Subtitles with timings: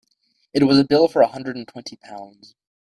[0.55, 2.55] It was a bill for a hundred and twenty pounds.